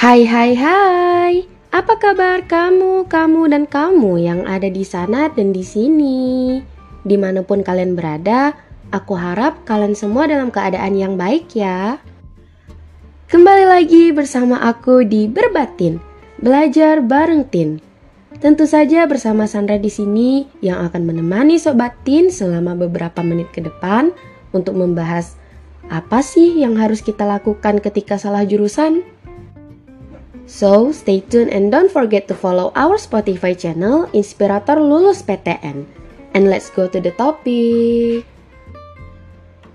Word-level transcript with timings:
Hai 0.00 0.24
hai 0.24 0.56
hai, 0.56 1.44
apa 1.76 2.00
kabar 2.00 2.48
kamu, 2.48 3.04
kamu 3.04 3.52
dan 3.52 3.68
kamu 3.68 4.16
yang 4.16 4.40
ada 4.48 4.72
di 4.72 4.80
sana 4.80 5.28
dan 5.28 5.52
di 5.52 5.60
sini? 5.60 6.56
Di 7.04 7.20
mana 7.20 7.44
pun 7.44 7.60
kalian 7.60 8.00
berada, 8.00 8.56
aku 8.96 9.12
harap 9.12 9.60
kalian 9.68 9.92
semua 9.92 10.24
dalam 10.24 10.48
keadaan 10.48 10.96
yang 10.96 11.20
baik 11.20 11.52
ya. 11.52 12.00
Kembali 13.28 13.68
lagi 13.68 14.08
bersama 14.08 14.64
aku 14.64 15.04
di 15.04 15.28
Berbatin, 15.28 16.00
belajar 16.40 17.04
bareng 17.04 17.44
Tin. 17.52 17.76
Tentu 18.40 18.64
saja 18.64 19.04
bersama 19.04 19.44
Sandra 19.44 19.76
di 19.76 19.92
sini 19.92 20.48
yang 20.64 20.80
akan 20.80 21.12
menemani 21.12 21.60
Sobat 21.60 21.92
Tin 22.08 22.32
selama 22.32 22.72
beberapa 22.72 23.20
menit 23.20 23.52
ke 23.52 23.60
depan 23.60 24.16
untuk 24.56 24.80
membahas 24.80 25.36
apa 25.92 26.24
sih 26.24 26.56
yang 26.56 26.80
harus 26.80 27.04
kita 27.04 27.28
lakukan 27.28 27.84
ketika 27.84 28.16
salah 28.16 28.48
jurusan. 28.48 29.04
So, 30.50 30.90
stay 30.90 31.22
tuned 31.22 31.54
and 31.54 31.70
don't 31.70 31.94
forget 31.94 32.26
to 32.26 32.34
follow 32.34 32.74
our 32.74 32.98
Spotify 32.98 33.54
channel 33.54 34.10
Inspirator 34.10 34.82
Lulus 34.82 35.22
PTN. 35.22 35.86
And 36.34 36.50
let's 36.50 36.74
go 36.74 36.90
to 36.90 36.98
the 36.98 37.14
topic. 37.14 38.26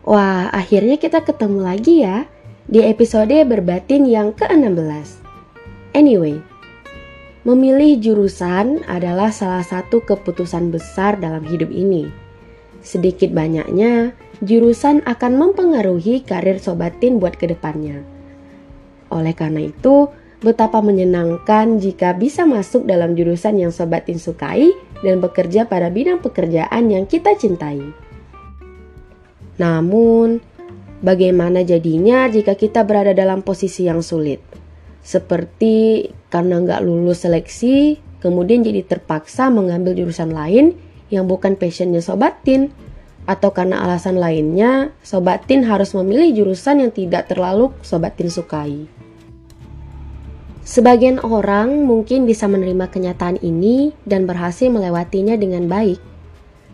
Wah, 0.03 0.51
akhirnya 0.51 0.99
kita 0.99 1.23
ketemu 1.23 1.63
lagi 1.63 2.03
ya 2.03 2.27
di 2.67 2.83
episode 2.83 3.31
berbatin 3.47 4.03
yang 4.03 4.35
ke-16. 4.35 5.23
Anyway, 5.95 6.43
memilih 7.47 7.95
jurusan 8.03 8.83
adalah 8.91 9.31
salah 9.31 9.63
satu 9.63 10.03
keputusan 10.03 10.75
besar 10.75 11.15
dalam 11.23 11.47
hidup 11.47 11.71
ini. 11.71 12.11
Sedikit 12.83 13.31
banyaknya, 13.31 14.11
jurusan 14.43 15.07
akan 15.07 15.39
mempengaruhi 15.39 16.19
karir 16.27 16.59
sobatin 16.59 17.23
buat 17.23 17.39
ke 17.39 17.47
depannya. 17.47 18.03
Oleh 19.07 19.31
karena 19.31 19.71
itu, 19.71 20.11
Betapa 20.45 20.77
menyenangkan 20.77 21.81
jika 21.81 22.13
bisa 22.13 22.45
masuk 22.45 22.85
dalam 22.85 23.17
jurusan 23.17 23.57
yang 23.57 23.73
sobatin 23.73 24.21
sukai 24.21 24.69
dan 25.01 25.17
bekerja 25.17 25.65
pada 25.65 25.89
bidang 25.89 26.21
pekerjaan 26.21 26.85
yang 26.93 27.09
kita 27.09 27.33
cintai. 27.33 27.81
Namun, 29.57 30.37
bagaimana 31.01 31.65
jadinya 31.65 32.29
jika 32.29 32.53
kita 32.53 32.85
berada 32.85 33.17
dalam 33.17 33.41
posisi 33.41 33.89
yang 33.89 34.05
sulit? 34.05 34.37
Seperti 35.01 36.13
karena 36.29 36.61
nggak 36.61 36.85
lulus 36.85 37.25
seleksi, 37.25 37.97
kemudian 38.21 38.61
jadi 38.61 38.85
terpaksa 38.85 39.49
mengambil 39.49 39.97
jurusan 39.97 40.29
lain 40.29 40.77
yang 41.09 41.25
bukan 41.25 41.57
passionnya 41.57 42.05
sobatin, 42.05 42.69
atau 43.25 43.49
karena 43.49 43.81
alasan 43.81 44.21
lainnya, 44.21 44.93
sobatin 45.01 45.65
harus 45.65 45.97
memilih 45.97 46.45
jurusan 46.45 46.85
yang 46.85 46.93
tidak 46.93 47.33
terlalu 47.33 47.73
sobatin 47.81 48.29
sukai. 48.29 48.85
Sebagian 50.65 51.21
orang 51.21 51.85
mungkin 51.85 52.25
bisa 52.25 52.49
menerima 52.49 52.89
kenyataan 52.89 53.37
ini 53.45 53.93
dan 54.09 54.25
berhasil 54.25 54.65
melewatinya 54.65 55.37
dengan 55.37 55.69
baik. 55.69 56.01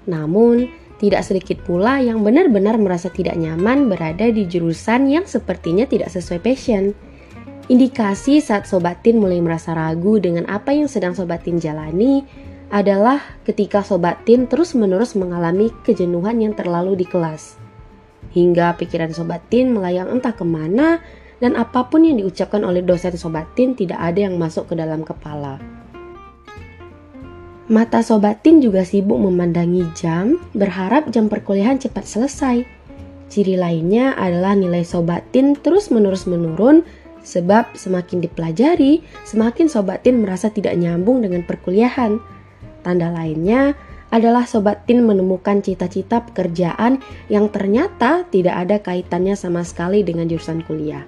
Namun, 0.08 0.72
tidak 1.04 1.28
sedikit 1.28 1.60
pula 1.68 2.00
yang 2.00 2.24
benar-benar 2.24 2.80
merasa 2.80 3.12
tidak 3.12 3.36
nyaman 3.36 3.92
berada 3.92 4.32
di 4.32 4.48
jurusan 4.48 5.12
yang 5.12 5.28
sepertinya 5.28 5.84
tidak 5.84 6.08
sesuai 6.08 6.40
passion. 6.40 6.96
Indikasi 7.68 8.40
saat 8.40 8.64
sobatin 8.64 9.20
mulai 9.20 9.44
merasa 9.44 9.76
ragu 9.76 10.24
dengan 10.24 10.48
apa 10.48 10.72
yang 10.72 10.88
sedang 10.88 11.12
sobatin 11.12 11.60
jalani 11.60 12.24
adalah 12.72 13.20
ketika 13.44 13.84
sobatin 13.84 14.48
terus-menerus 14.48 15.20
mengalami 15.20 15.68
kejenuhan 15.84 16.40
yang 16.40 16.56
terlalu 16.56 16.96
di 16.96 17.04
kelas. 17.04 17.60
Hingga 18.32 18.80
pikiran 18.80 19.12
sobatin 19.12 19.76
melayang 19.76 20.08
entah 20.08 20.32
ke 20.32 20.48
mana 20.48 21.04
dan 21.42 21.58
apa 21.58 21.90
pun 21.90 22.06
yang 22.06 22.22
diucapkan 22.22 22.62
oleh 22.62 22.86
dosen 22.86 23.18
sobatin 23.18 23.74
tidak 23.74 23.98
ada 23.98 24.30
yang 24.30 24.38
masuk 24.38 24.70
ke 24.70 24.78
dalam 24.78 25.02
kepala. 25.02 25.58
Mata 27.72 28.06
sobatin 28.06 28.62
juga 28.62 28.86
sibuk 28.86 29.18
memandangi 29.18 29.90
jam, 29.98 30.38
berharap 30.54 31.10
jam 31.10 31.28
perkuliahan 31.28 31.82
cepat 31.82 32.06
selesai. 32.06 32.58
Ciri 33.32 33.56
lainnya 33.58 34.14
adalah 34.14 34.54
nilai 34.54 34.84
sobatin 34.86 35.56
terus-menerus 35.56 36.28
menurun 36.28 36.84
sebab 37.24 37.74
semakin 37.74 38.22
dipelajari, 38.22 39.02
semakin 39.24 39.72
sobatin 39.72 40.20
merasa 40.20 40.52
tidak 40.52 40.76
nyambung 40.78 41.24
dengan 41.24 41.48
perkuliahan. 41.48 42.20
Tanda 42.84 43.08
lainnya 43.08 43.72
adalah 44.12 44.44
sobatin 44.44 45.08
menemukan 45.08 45.64
cita-cita 45.64 46.28
pekerjaan 46.28 47.00
yang 47.32 47.48
ternyata 47.48 48.28
tidak 48.28 48.68
ada 48.68 48.84
kaitannya 48.84 49.40
sama 49.40 49.64
sekali 49.64 50.04
dengan 50.04 50.28
jurusan 50.28 50.60
kuliah 50.68 51.08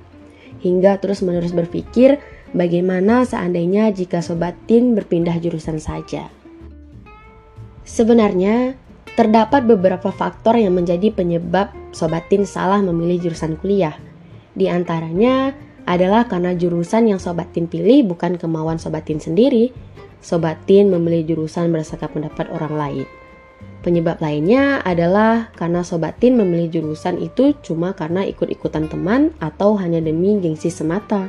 hingga 0.64 0.98
terus-menerus 1.04 1.52
berpikir 1.52 2.24
bagaimana 2.56 3.28
seandainya 3.28 3.92
jika 3.92 4.24
Sobat 4.24 4.56
Tin 4.66 4.96
berpindah 4.96 5.36
jurusan 5.44 5.78
saja. 5.84 6.32
Sebenarnya, 7.84 8.80
terdapat 9.20 9.68
beberapa 9.68 10.10
faktor 10.10 10.56
yang 10.56 10.80
menjadi 10.80 11.12
penyebab 11.12 11.76
Sobat 11.92 12.32
Tin 12.32 12.48
salah 12.48 12.80
memilih 12.80 13.30
jurusan 13.30 13.60
kuliah. 13.60 14.00
Di 14.56 14.72
antaranya 14.72 15.52
adalah 15.84 16.32
karena 16.32 16.56
jurusan 16.56 17.12
yang 17.12 17.20
Sobat 17.20 17.52
Tin 17.52 17.68
pilih 17.68 18.08
bukan 18.08 18.40
kemauan 18.40 18.80
Sobat 18.80 19.06
Tin 19.06 19.20
sendiri. 19.20 19.76
Sobat 20.24 20.64
Tin 20.64 20.88
memilih 20.88 21.36
jurusan 21.36 21.68
berdasarkan 21.76 22.10
pendapat 22.24 22.48
orang 22.56 22.74
lain. 22.80 23.08
Penyebab 23.84 24.24
lainnya 24.24 24.80
adalah 24.80 25.52
karena 25.60 25.84
Sobat 25.84 26.16
Tin 26.16 26.40
memilih 26.40 26.80
jurusan 26.80 27.20
itu 27.20 27.52
cuma 27.60 27.92
karena 27.92 28.24
ikut-ikutan 28.24 28.88
teman 28.88 29.36
atau 29.44 29.76
hanya 29.76 30.00
demi 30.00 30.40
gengsi 30.40 30.72
semata. 30.72 31.28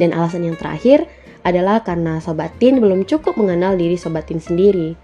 Dan 0.00 0.16
alasan 0.16 0.48
yang 0.48 0.56
terakhir 0.56 1.04
adalah 1.44 1.84
karena 1.84 2.24
Sobat 2.24 2.56
Tin 2.56 2.80
belum 2.80 3.04
cukup 3.04 3.36
mengenal 3.36 3.76
diri 3.76 4.00
Sobat 4.00 4.32
Tin 4.32 4.40
sendiri. 4.40 4.96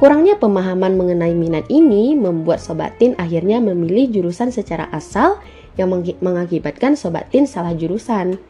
Kurangnya 0.00 0.40
pemahaman 0.40 0.96
mengenai 0.96 1.36
minat 1.36 1.68
ini 1.68 2.16
membuat 2.16 2.64
Sobat 2.64 2.96
Tin 2.96 3.12
akhirnya 3.20 3.60
memilih 3.60 4.08
jurusan 4.08 4.48
secara 4.48 4.88
asal 4.88 5.36
yang 5.76 5.92
mengakibatkan 6.24 6.96
Sobat 6.96 7.28
Tin 7.28 7.44
salah 7.44 7.76
jurusan. 7.76 8.40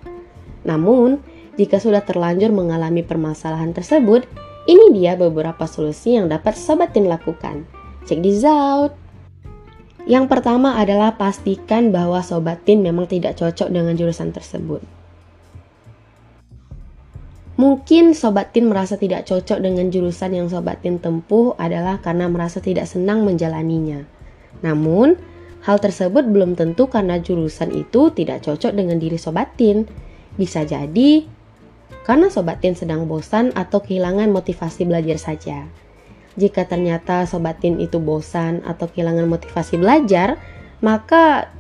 Namun, 0.63 1.19
jika 1.59 1.83
sudah 1.83 2.07
terlanjur 2.07 2.55
mengalami 2.55 3.03
permasalahan 3.03 3.75
tersebut, 3.75 4.31
ini 4.69 4.93
dia 4.93 5.17
beberapa 5.17 5.65
solusi 5.65 6.21
yang 6.21 6.29
dapat 6.29 6.53
Sobat 6.53 6.93
Tin 6.93 7.09
lakukan. 7.09 7.65
Check 8.05 8.21
this 8.21 8.45
out! 8.45 8.93
Yang 10.05 10.29
pertama 10.29 10.77
adalah 10.77 11.17
pastikan 11.17 11.89
bahwa 11.89 12.21
Sobat 12.21 12.69
Tin 12.69 12.85
memang 12.85 13.09
tidak 13.09 13.41
cocok 13.41 13.73
dengan 13.73 13.97
jurusan 13.97 14.33
tersebut. 14.33 14.85
Mungkin 17.59 18.13
Sobat 18.13 18.53
Tin 18.53 18.69
merasa 18.69 19.01
tidak 19.01 19.25
cocok 19.25 19.59
dengan 19.59 19.89
jurusan 19.89 20.37
yang 20.37 20.47
Sobat 20.53 20.85
Tin 20.85 21.01
tempuh 21.01 21.57
adalah 21.57 21.99
karena 22.05 22.29
merasa 22.29 22.61
tidak 22.61 22.87
senang 22.87 23.25
menjalaninya. 23.25 24.05
Namun, 24.61 25.17
hal 25.65 25.81
tersebut 25.81 26.29
belum 26.29 26.55
tentu 26.55 26.87
karena 26.87 27.19
jurusan 27.19 27.73
itu 27.73 28.13
tidak 28.13 28.45
cocok 28.45 28.73
dengan 28.77 29.01
diri 29.01 29.17
Sobat 29.17 29.57
Tin. 29.57 29.89
Bisa 30.39 30.63
jadi 30.63 31.27
karena 32.09 32.33
Sobat 32.33 32.65
Tin 32.65 32.73
sedang 32.73 33.05
bosan 33.05 33.53
atau 33.53 33.85
kehilangan 33.85 34.33
motivasi 34.33 34.89
belajar 34.89 35.21
saja. 35.21 35.69
Jika 36.41 36.65
ternyata 36.65 37.29
Sobat 37.29 37.61
Tin 37.61 37.77
itu 37.77 38.01
bosan 38.01 38.65
atau 38.65 38.89
kehilangan 38.89 39.29
motivasi 39.29 39.77
belajar, 39.77 40.41
maka 40.81 41.53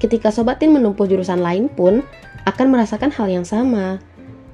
ketika 0.00 0.32
Sobat 0.32 0.56
Tin 0.64 0.72
menempuh 0.72 1.04
jurusan 1.04 1.44
lain 1.44 1.68
pun 1.68 2.00
akan 2.48 2.66
merasakan 2.72 3.12
hal 3.12 3.28
yang 3.28 3.44
sama. 3.44 4.00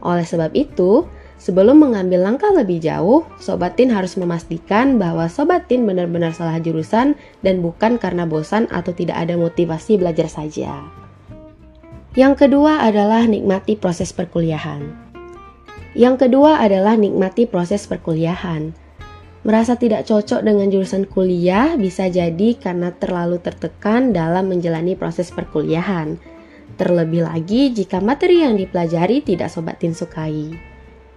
Oleh 0.03 0.27
sebab 0.27 0.51
itu, 0.51 1.07
sebelum 1.39 1.79
mengambil 1.79 2.27
langkah 2.27 2.51
lebih 2.51 2.83
jauh, 2.83 3.23
Sobat 3.39 3.79
Tin 3.79 3.95
harus 3.95 4.19
memastikan 4.19 4.99
bahwa 4.99 5.31
Sobat 5.31 5.71
Tin 5.71 5.87
benar-benar 5.87 6.35
salah 6.35 6.59
jurusan 6.59 7.15
dan 7.47 7.63
bukan 7.63 8.03
karena 8.03 8.27
bosan 8.27 8.67
atau 8.67 8.91
tidak 8.91 9.15
ada 9.15 9.39
motivasi 9.39 9.95
belajar 9.95 10.27
saja. 10.27 10.83
Yang 12.19 12.49
kedua 12.49 12.83
adalah 12.83 13.29
nikmati 13.31 13.79
proses 13.79 14.11
perkuliahan. 14.11 15.04
Yang 15.95 16.27
kedua 16.27 16.59
adalah 16.59 16.99
nikmati 16.99 17.47
proses 17.47 17.87
perkuliahan. 17.87 18.75
Merasa 19.47 19.79
tidak 19.79 20.11
cocok 20.11 20.43
dengan 20.43 20.67
jurusan 20.67 21.07
kuliah 21.07 21.79
bisa 21.79 22.11
jadi 22.11 22.59
karena 22.59 22.91
terlalu 22.91 23.39
tertekan 23.39 24.11
dalam 24.11 24.51
menjalani 24.51 24.99
proses 24.99 25.31
perkuliahan. 25.31 26.19
Terlebih 26.75 27.23
lagi 27.23 27.71
jika 27.71 28.03
materi 28.03 28.43
yang 28.43 28.59
dipelajari 28.59 29.23
tidak 29.23 29.55
Sobat 29.55 29.79
Tin 29.79 29.95
sukai. 29.95 30.51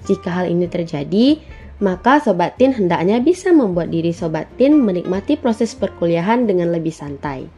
Jika 0.06 0.30
hal 0.30 0.54
ini 0.54 0.70
terjadi, 0.70 1.42
maka 1.82 2.22
Sobat 2.22 2.62
Tin 2.62 2.76
hendaknya 2.78 3.18
bisa 3.18 3.50
membuat 3.50 3.90
diri 3.90 4.14
Sobat 4.14 4.46
Tin 4.62 4.78
menikmati 4.78 5.42
proses 5.42 5.74
perkuliahan 5.74 6.46
dengan 6.46 6.70
lebih 6.70 6.94
santai. 6.94 7.50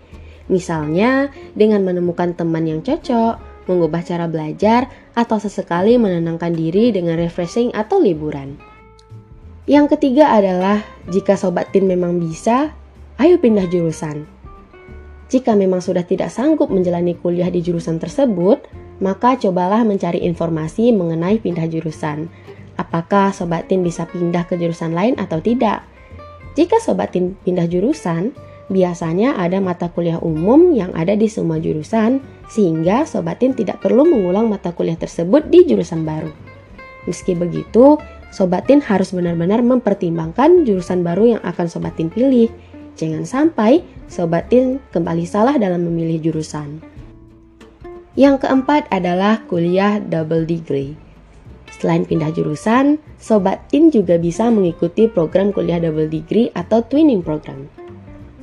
Misalnya, 0.47 1.33
dengan 1.51 1.83
menemukan 1.83 2.31
teman 2.37 2.63
yang 2.63 2.79
cocok, 2.79 3.48
mengubah 3.69 4.01
cara 4.01 4.25
belajar, 4.25 4.89
atau 5.13 5.37
sesekali 5.37 6.01
menenangkan 6.01 6.51
diri 6.51 6.89
dengan 6.89 7.21
refreshing 7.21 7.69
atau 7.77 8.01
liburan. 8.01 8.57
Yang 9.69 9.95
ketiga 9.95 10.33
adalah 10.33 10.81
jika 11.13 11.37
sobat 11.37 11.69
tin 11.69 11.85
memang 11.85 12.17
bisa, 12.17 12.73
ayo 13.21 13.37
pindah 13.37 13.69
jurusan. 13.69 14.25
Jika 15.29 15.53
memang 15.53 15.77
sudah 15.77 16.01
tidak 16.01 16.33
sanggup 16.33 16.73
menjalani 16.73 17.13
kuliah 17.13 17.53
di 17.53 17.61
jurusan 17.61 18.01
tersebut, 18.01 18.65
maka 18.97 19.37
cobalah 19.37 19.85
mencari 19.85 20.25
informasi 20.25 20.89
mengenai 20.89 21.37
pindah 21.37 21.69
jurusan. 21.69 22.27
Apakah 22.79 23.35
Sobat 23.35 23.67
Tin 23.67 23.83
bisa 23.83 24.07
pindah 24.07 24.47
ke 24.47 24.55
jurusan 24.55 24.95
lain 24.95 25.19
atau 25.19 25.43
tidak? 25.43 25.83
Jika 26.55 26.79
Sobat 26.79 27.11
Tin 27.11 27.35
pindah 27.43 27.67
jurusan, 27.67 28.31
biasanya 28.69 29.35
ada 29.35 29.57
mata 29.59 29.89
kuliah 29.89 30.21
umum 30.21 30.71
yang 30.71 30.93
ada 30.93 31.17
di 31.17 31.25
semua 31.25 31.57
jurusan, 31.57 32.21
sehingga 32.47 33.03
Sobat 33.03 33.41
Tin 33.41 33.57
tidak 33.57 33.81
perlu 33.81 34.05
mengulang 34.05 34.47
mata 34.47 34.71
kuliah 34.71 34.97
tersebut 34.97 35.49
di 35.49 35.65
jurusan 35.65 36.05
baru. 36.05 36.29
Meski 37.09 37.33
begitu, 37.33 37.97
Sobat 38.29 38.69
Tin 38.69 38.79
harus 38.85 39.09
benar-benar 39.09 39.65
mempertimbangkan 39.65 40.63
jurusan 40.63 41.01
baru 41.01 41.37
yang 41.37 41.41
akan 41.41 41.65
Sobat 41.65 41.97
Tin 41.97 42.13
pilih. 42.13 42.53
Jangan 42.93 43.25
sampai 43.25 43.81
Sobat 44.05 44.53
Tin 44.53 44.77
kembali 44.93 45.25
salah 45.25 45.57
dalam 45.57 45.81
memilih 45.89 46.29
jurusan. 46.29 46.81
Yang 48.13 48.45
keempat 48.45 48.85
adalah 48.93 49.41
kuliah 49.49 49.97
double 49.97 50.45
degree. 50.45 50.93
Selain 51.79 52.03
pindah 52.03 52.29
jurusan, 52.35 52.99
Sobat 53.17 53.65
Tin 53.71 53.89
juga 53.89 54.19
bisa 54.19 54.51
mengikuti 54.51 55.07
program 55.07 55.49
kuliah 55.49 55.79
double 55.79 56.11
degree 56.11 56.51
atau 56.53 56.83
twinning 56.83 57.23
program. 57.23 57.71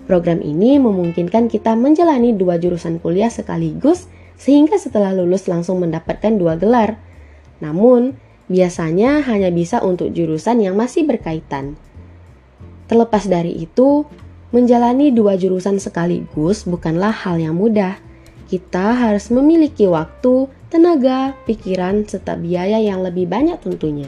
Program 0.06 0.38
ini 0.38 0.78
memungkinkan 0.78 1.50
kita 1.50 1.74
menjalani 1.74 2.30
dua 2.30 2.62
jurusan 2.62 3.02
kuliah 3.02 3.26
sekaligus 3.26 4.06
sehingga 4.38 4.78
setelah 4.78 5.10
lulus 5.10 5.50
langsung 5.50 5.82
mendapatkan 5.82 6.38
dua 6.38 6.54
gelar. 6.54 6.94
Namun, 7.58 8.14
biasanya 8.46 9.26
hanya 9.26 9.50
bisa 9.50 9.82
untuk 9.82 10.14
jurusan 10.14 10.62
yang 10.62 10.78
masih 10.78 11.02
berkaitan. 11.02 11.74
Terlepas 12.86 13.26
dari 13.26 13.50
itu, 13.58 14.06
menjalani 14.54 15.10
dua 15.10 15.34
jurusan 15.34 15.82
sekaligus 15.82 16.62
bukanlah 16.62 17.10
hal 17.10 17.42
yang 17.42 17.58
mudah. 17.58 17.98
Kita 18.46 18.94
harus 18.94 19.34
memiliki 19.34 19.90
waktu, 19.90 20.46
tenaga, 20.70 21.34
pikiran, 21.50 22.06
serta 22.06 22.38
biaya 22.38 22.78
yang 22.78 23.02
lebih 23.02 23.26
banyak 23.26 23.58
tentunya. 23.58 24.06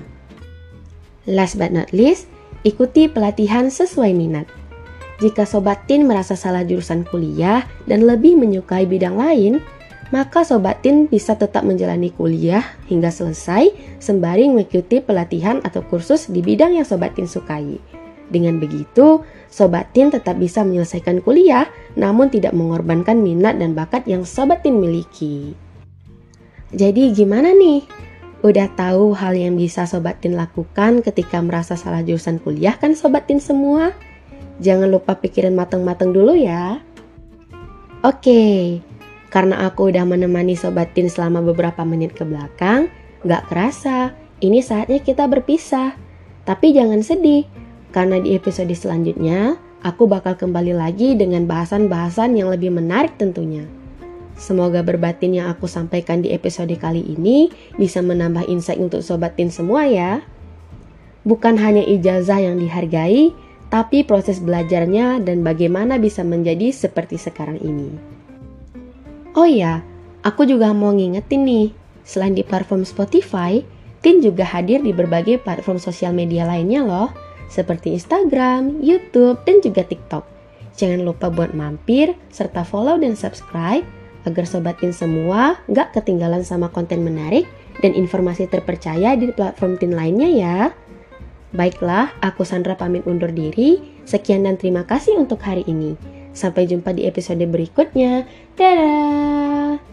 Last 1.26 1.58
but 1.58 1.74
not 1.74 1.90
least, 1.90 2.30
ikuti 2.62 3.10
pelatihan 3.10 3.66
sesuai 3.66 4.14
minat. 4.14 4.46
Jika 5.18 5.42
Sobat 5.42 5.82
Tin 5.90 6.06
merasa 6.06 6.38
salah 6.38 6.62
jurusan 6.62 7.02
kuliah 7.02 7.66
dan 7.90 8.06
lebih 8.06 8.38
menyukai 8.38 8.86
bidang 8.86 9.18
lain, 9.18 9.58
maka 10.14 10.46
Sobat 10.46 10.78
Tin 10.86 11.10
bisa 11.10 11.34
tetap 11.34 11.66
menjalani 11.66 12.14
kuliah 12.14 12.62
hingga 12.86 13.10
selesai 13.10 13.74
sembari 13.98 14.46
mengikuti 14.46 15.02
pelatihan 15.02 15.58
atau 15.66 15.82
kursus 15.82 16.30
di 16.30 16.38
bidang 16.38 16.78
yang 16.78 16.86
Sobat 16.86 17.18
Tin 17.18 17.26
sukai. 17.26 17.82
Dengan 18.30 18.62
begitu, 18.62 19.26
Sobat 19.50 19.90
Tin 19.90 20.14
tetap 20.14 20.38
bisa 20.38 20.62
menyelesaikan 20.62 21.24
kuliah 21.26 21.66
namun 21.98 22.30
tidak 22.30 22.54
mengorbankan 22.54 23.18
minat 23.18 23.58
dan 23.58 23.74
bakat 23.74 24.06
yang 24.06 24.22
Sobat 24.22 24.62
Tin 24.62 24.78
miliki. 24.78 25.58
Jadi 26.70 27.10
gimana 27.10 27.56
nih? 27.56 27.82
Udah 28.46 28.70
tahu 28.78 29.18
hal 29.18 29.34
yang 29.34 29.58
bisa 29.58 29.82
Sobat 29.82 30.22
Tin 30.22 30.38
lakukan 30.38 31.02
ketika 31.02 31.42
merasa 31.42 31.74
salah 31.74 32.06
jurusan 32.06 32.38
kuliah 32.38 32.78
kan 32.78 32.94
Sobat 32.94 33.26
Tin 33.26 33.42
semua? 33.42 33.90
Jangan 34.58 34.90
lupa 34.90 35.14
pikirin 35.14 35.55
matang-matang 35.55 36.10
dulu 36.10 36.34
ya. 36.34 36.82
Oke, 38.02 38.78
karena 39.31 39.66
aku 39.66 39.90
udah 39.90 40.06
menemani 40.06 40.55
Sobat 40.58 40.94
Tin 40.94 41.10
selama 41.10 41.43
beberapa 41.43 41.82
menit 41.82 42.14
ke 42.14 42.22
belakang, 42.22 42.90
gak 43.26 43.46
kerasa, 43.50 44.14
ini 44.38 44.62
saatnya 44.62 45.02
kita 45.02 45.26
berpisah. 45.26 45.94
Tapi 46.46 46.75
jangan 46.75 47.02
sedih, 47.02 47.44
karena 47.90 48.22
di 48.22 48.38
episode 48.38 48.70
selanjutnya, 48.72 49.58
aku 49.82 50.06
bakal 50.06 50.38
kembali 50.38 50.75
lagi 50.75 51.14
dengan 51.19 51.46
bahasan-bahasan 51.46 52.38
yang 52.38 52.50
lebih 52.50 52.70
menarik 52.70 53.14
tentunya. 53.19 53.66
Semoga 54.38 54.87
berbatin 54.87 55.34
yang 55.34 55.50
aku 55.50 55.66
sampaikan 55.66 56.22
di 56.22 56.31
episode 56.31 56.70
kali 56.78 57.02
ini 57.02 57.50
bisa 57.75 57.99
menambah 57.99 58.46
insight 58.46 58.78
untuk 58.78 59.02
Sobat 59.02 59.34
Tin 59.34 59.50
semua 59.50 59.90
ya. 59.90 60.22
Bukan 61.26 61.58
hanya 61.58 61.82
ijazah 61.82 62.38
yang 62.38 62.62
dihargai, 62.62 63.34
tapi 63.68 64.04
proses 64.04 64.40
belajarnya 64.40 65.20
dan 65.24 65.44
bagaimana 65.44 66.00
bisa 66.00 66.24
menjadi 66.24 66.72
seperti 66.72 67.20
sekarang 67.20 67.60
ini. 67.60 67.92
Oh 69.36 69.44
iya, 69.44 69.84
aku 70.24 70.48
juga 70.48 70.72
mau 70.72 70.90
ngingetin 70.90 71.44
nih, 71.44 71.68
selain 72.02 72.32
di 72.32 72.42
platform 72.42 72.82
Spotify, 72.88 73.60
Tin 73.98 74.22
juga 74.22 74.46
hadir 74.46 74.78
di 74.78 74.94
berbagai 74.94 75.42
platform 75.42 75.82
sosial 75.82 76.14
media 76.14 76.46
lainnya 76.46 76.86
loh, 76.86 77.10
seperti 77.50 77.98
Instagram, 77.98 78.78
YouTube, 78.78 79.42
dan 79.42 79.58
juga 79.58 79.82
TikTok. 79.82 80.24
Jangan 80.78 81.02
lupa 81.02 81.26
buat 81.26 81.50
mampir, 81.50 82.14
serta 82.30 82.62
follow 82.62 82.94
dan 83.02 83.18
subscribe, 83.18 83.82
agar 84.22 84.44
Sobat 84.46 84.78
Tin 84.78 84.94
semua 84.94 85.58
gak 85.66 85.98
ketinggalan 85.98 86.46
sama 86.46 86.70
konten 86.70 87.02
menarik 87.02 87.50
dan 87.82 87.94
informasi 87.94 88.46
terpercaya 88.46 89.18
di 89.18 89.34
platform 89.34 89.74
Tin 89.82 89.98
lainnya 89.98 90.30
ya. 90.30 90.58
Baiklah, 91.48 92.12
aku 92.20 92.44
Sandra 92.44 92.76
pamit 92.76 93.08
undur 93.08 93.32
diri. 93.32 93.80
Sekian 94.04 94.44
dan 94.44 94.60
terima 94.60 94.84
kasih 94.84 95.16
untuk 95.16 95.40
hari 95.40 95.64
ini. 95.64 95.96
Sampai 96.36 96.68
jumpa 96.68 96.92
di 96.92 97.08
episode 97.08 97.40
berikutnya. 97.48 98.28
Dadah! 98.54 99.88